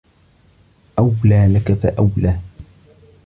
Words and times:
أَولى 0.99 1.47
لَكَ 1.53 1.71
فَأَولى 1.73 2.39